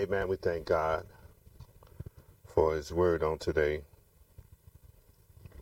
Amen. 0.00 0.28
We 0.28 0.36
thank 0.36 0.64
God 0.64 1.04
for 2.46 2.74
his 2.74 2.90
word 2.90 3.22
on 3.22 3.38
today. 3.38 3.82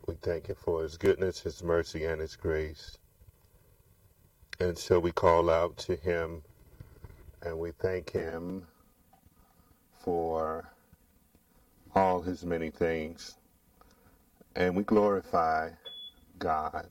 We 0.07 0.15
thank 0.23 0.47
him 0.47 0.55
for 0.55 0.83
his 0.85 0.97
goodness, 0.97 1.41
his 1.41 1.61
mercy, 1.65 2.05
and 2.05 2.21
his 2.21 2.37
grace. 2.37 2.99
And 4.61 4.79
so 4.79 5.01
we 5.01 5.11
call 5.11 5.51
out 5.51 5.77
to 5.79 5.97
him 5.97 6.43
and 7.43 7.59
we 7.59 7.73
thank 7.73 8.11
him 8.11 8.69
for 9.93 10.73
all 11.97 12.23
his 12.23 12.45
many 12.45 12.71
things. 12.71 13.37
And 14.55 14.77
we 14.77 14.85
glorify 14.85 15.71
God 16.39 16.87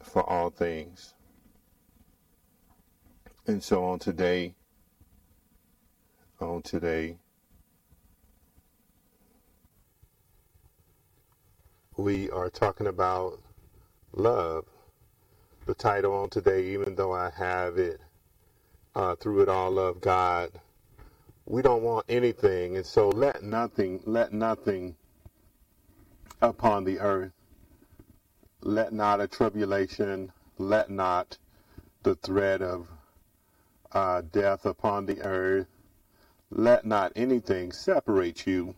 for 0.00 0.22
all 0.30 0.50
things. 0.50 1.14
And 3.48 3.62
so 3.64 3.84
on 3.84 3.98
today, 3.98 4.54
on 6.40 6.62
today, 6.62 7.16
we 11.96 12.30
are 12.30 12.50
talking 12.50 12.86
about 12.86 13.40
love. 14.12 14.64
The 15.66 15.74
title 15.74 16.14
on 16.14 16.30
today, 16.30 16.68
even 16.68 16.94
though 16.94 17.12
I 17.12 17.30
have 17.36 17.78
it 17.78 18.00
uh, 18.94 19.16
through 19.16 19.42
it 19.42 19.48
all, 19.48 19.70
love 19.70 20.00
God. 20.00 20.50
We 21.46 21.62
don't 21.62 21.82
want 21.82 22.06
anything, 22.08 22.76
and 22.76 22.86
so 22.86 23.08
let 23.08 23.42
nothing, 23.42 24.00
let 24.04 24.32
nothing 24.32 24.96
upon 26.40 26.84
the 26.84 27.00
earth, 27.00 27.32
let 28.62 28.92
not 28.92 29.20
a 29.20 29.28
tribulation, 29.28 30.32
let 30.58 30.90
not 30.90 31.38
the 32.02 32.14
threat 32.16 32.62
of 32.62 32.88
uh, 33.92 34.22
death 34.32 34.66
upon 34.66 35.06
the 35.06 35.20
earth, 35.22 35.66
let 36.50 36.84
not 36.86 37.12
anything 37.14 37.72
separate 37.72 38.46
you 38.46 38.74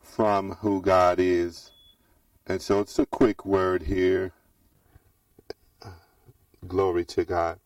from 0.00 0.52
who 0.56 0.80
God 0.80 1.18
is. 1.18 1.72
And 2.46 2.60
so 2.60 2.80
it's 2.80 2.98
a 2.98 3.06
quick 3.06 3.44
word 3.44 3.82
here. 3.82 4.32
Glory 6.66 7.04
to 7.06 7.24
God. 7.24 7.58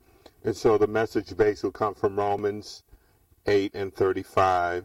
And 0.45 0.57
so 0.57 0.79
the 0.79 0.87
message 0.87 1.37
base 1.37 1.63
will 1.63 1.71
come 1.71 1.95
from 1.95 2.17
Romans 2.19 2.83
8 3.47 3.75
and 3.75 3.95
35. 3.95 4.85